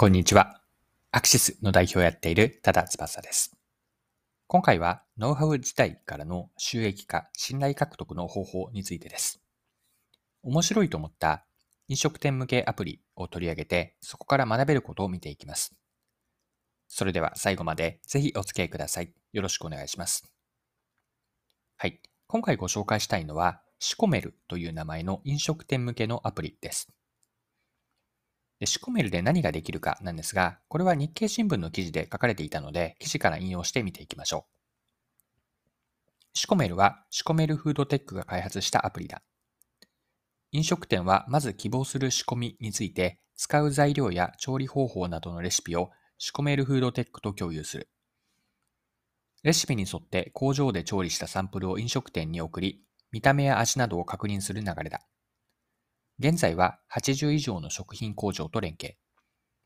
[0.00, 0.60] こんにちは。
[1.10, 3.56] アクシスの代表をやっている多田翼です。
[4.46, 9.42] 今回はノウハウ自体からの収益化、信頼獲得の方法についてです。
[10.44, 11.44] 面白いと思った
[11.88, 15.74] 飲食店向けアプリを取り上げて、そこから学べることを見ていきます。
[16.86, 19.12] それでは最後までぜひお付き合いください。
[19.32, 20.30] よろしくお願いします。
[21.76, 22.00] はい。
[22.28, 26.88] 今回ご紹介したいのは、シコメルという名前の飲食店向けのアプリです。
[28.60, 34.58] で、シコメルで何ができるかなんですが、これは日経新聞の記事で書かれていたので、記事から引用して見ていきましょう。
[36.34, 39.22] シコメルはシコメルフードテックが開発したアプリだ。
[40.50, 47.88] 飲食店はまず希望する仕込みについて、使う材料や調理方法などのレシピをシコメルフードテックと共有する。
[49.44, 52.82] レシピに沿って工場で調理したサンプルを飲食店に送り、
[53.12, 55.00] 見た目や味などを確認する流れだ。
[56.20, 58.98] 現在は80以上の食品工場と連携。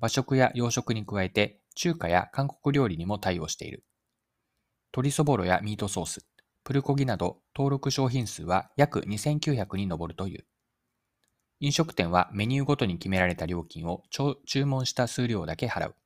[0.00, 3.84] 和食や洋食に加えて中華や韓国料理にも対応している。
[4.92, 6.26] 鶏そぼろやミートソース、
[6.64, 10.46] プルコギなど登録商品数は約2900に上るという。
[11.60, 14.04] 飲食店はメニューごとに決められた料金を
[14.46, 15.96] 注文した数量だけ払う。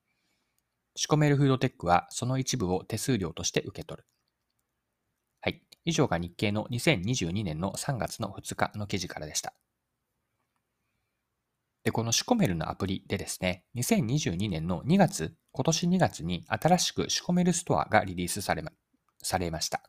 [0.96, 4.08] 仕込めるフードテックはその一部を手数料として受け取る。
[5.40, 5.62] はい。
[5.84, 9.54] 以上が日経の2022年の3月の2日の記事からでした。
[11.84, 18.70] で、このシコメルのアプリでですね、2022年の2月、今年2月に新しくシコメルストアがリリースされま
[19.22, 19.82] されました。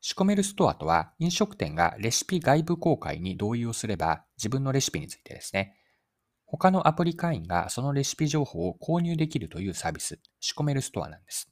[0.00, 5.76] シコメルストアとは、飲食店がレシピ外部公開に同意をすれば、自分のレシピについてですね、
[6.44, 11.50] 他のアプリ会員がそのレシピ情報を購入できるというサービス、シコメルストアなんです。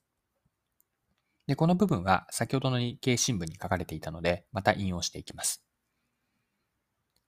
[1.47, 5.65] で、この部分は先ほどの日経新聞に書かれていたので、また引用していきます。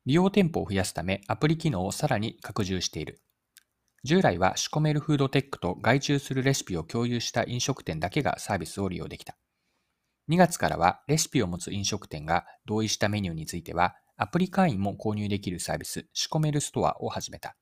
[0.05, 3.21] 利用店舗を増やすためアプリ機能をさらに拡充している。
[4.05, 9.37] 従来は仕込めるフードテックと外注するレシピを共有した飲食店だけがサービスを利用できた。
[10.29, 17.55] 2月からはレシピを持つ飲食店が同意したメニューについてはアプリ会員も購入できるサービス仕込めるストアを始めた。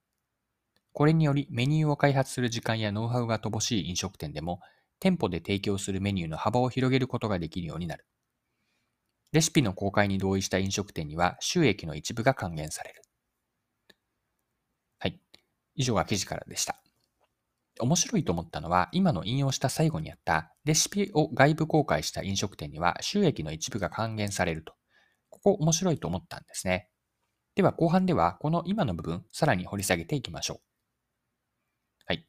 [0.93, 4.61] これによりメニューを開発する時間やノウハウが乏しい飲食店でも
[4.99, 8.06] 店舗で提供するメニューの幅を広げることができるようになる。
[9.33, 13.03] レシピの公開に同意した飲食店には収益の一部が還元される。
[14.99, 15.21] はい。
[15.77, 16.81] 以上が記事からでした。
[17.79, 24.75] 面白いと思ったのは、今の引用した最後にあった、レシピを外部公開した飲食店には収益の一部が還元されると。
[25.31, 26.89] ここ面白いと思ったんですね。
[27.55, 30.61] では後半では、この今の部分、さらに掘り下げていきましょう。
[32.07, 32.27] はい。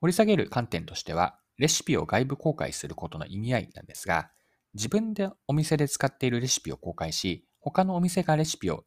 [0.00, 4.30] 掘り下げる観点としては、レシピを外部公開することの意味合いなんですが、
[4.78, 8.84] 自分でお店で使っているレシピを公開し、他のお店がレシピを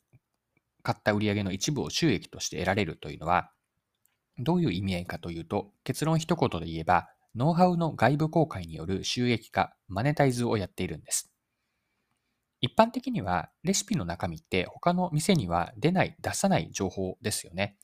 [0.83, 3.51] 買った売上の一部を収益として得られるというのは、
[4.37, 11.29] どういう意味合いかというと、結論一言で言えば、ノウハウの外部公開による収益化、マネタイズをやっているんです。
[12.61, 17.77] 一般的には、レシピの中身って他の店には出ない、出さない情報ですよね。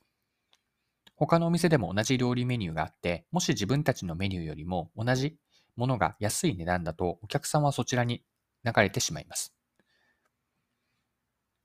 [1.18, 5.38] 他のお店でも同じ料理メニューがあって、もし自分たちのメニューよりも同じ
[5.78, 8.24] ものが安い値段だとお客さんはそちらに
[8.66, 9.54] 流れてしまいます。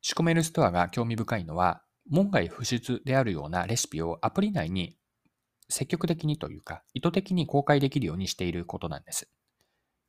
[0.01, 4.97] 仕込めるストアが興味深いのは、門外不出であるようなレシピをアプリ内に
[5.69, 9.31] 積極的にというか、意図的に公開できるようにしていることなんです。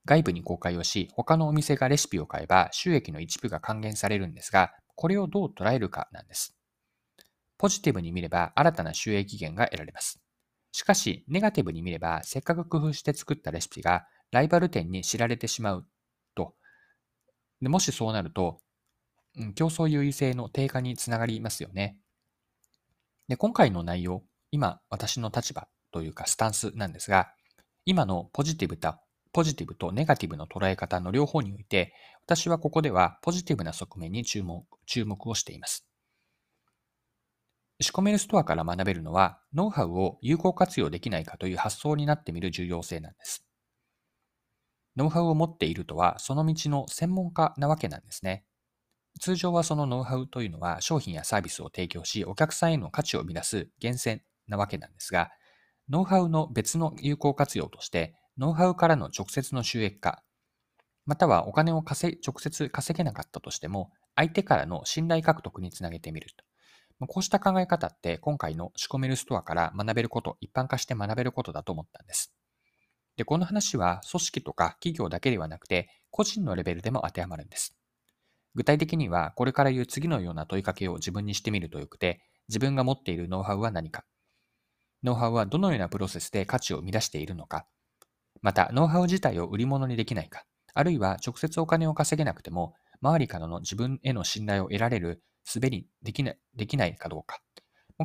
[0.06, 6.58] 外部に公開をし、他のお店がレシピを買えば収益の一部が還元されるんですが、これをどう捉えるかなんです。
[7.60, 10.23] ポジティブに見れば新たな収益源が得られます。
[10.74, 15.88] しかし、ネガティブに見れば、せっかく工夫して作ったレシピがライバル店に知られてしまう
[16.34, 16.56] と。
[17.62, 18.60] でもしそうなると、
[19.38, 22.00] うん、競争優位性の低下につながりますよね。
[23.28, 27.30] で、今回の内容、今、私の立場というかスタンスなんですが、
[27.86, 28.96] 今のポジティブと、
[29.32, 31.94] ポジティブとネガティブの捉え方の両方において、
[32.26, 35.86] 私はここではポジティブな側面に注目注目をしています。
[37.84, 43.46] 仕込めるストアから学べるのは、ノウハウを有効活用できないかという発想になってみる重要性なんです。
[44.96, 48.46] ノウハウを持っているとは、その道の専門家なわけなんですね。
[49.20, 55.32] 通常はそのノウハウというのは商品やサービスを提供し、お客さんへの価値を生み出す源泉なわけなんですが、
[55.90, 60.24] ノウハウの別の有効活用として、ノウハウからの直接の収益化、
[61.06, 66.46] またはお金を稼直接稼げなかったとしても、相手からの信頼獲得につなげてみると。
[67.08, 72.34] こうした考え方って今回の仕込めるストアから学べること、一般化して学べることだと思ったんです。
[73.18, 77.76] で、この話は組織とか企業だけではなくて、個人のレベルでも当てはまるんです。
[78.56, 84.04] 具体的には、これから言う次のような問いかけを自分にしてみるとよくて、自分が持っているノウハウは何か
[85.04, 87.66] ノウハウはどのようなプロセスで価値を生み出しているのか、
[88.42, 95.22] また、ノウハウ自体を売り物にできないか、あるいは直接お金を稼げなくても、周りからの自分への信頼を得られる
[95.54, 97.42] 滑りできないできないかどうか。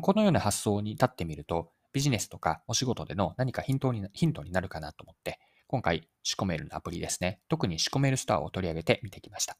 [0.01, 7.41] このような発想に立ってみると、ビジネスとかお仕事での何かヒントにヒントになるかなと思って、今回、シコメールのアプリですね。
[7.47, 9.57] 特にシコメールストアを取り上げて見てきました。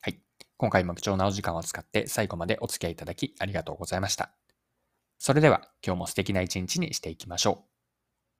[0.00, 0.20] はい。
[0.58, 4.34] 今回も貴重なお時間を使って最後までお付き合いいただきありがとうございました。
[5.18, 7.71] それでは今日も素敵な一日にしていきましょう。